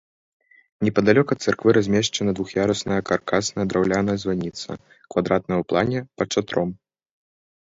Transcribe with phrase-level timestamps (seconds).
[0.85, 4.69] Непадалёк ад царквы размешчана двух'ярусная каркасная драўляная званіца,
[5.15, 6.69] квадратная ў плане, пад шатром.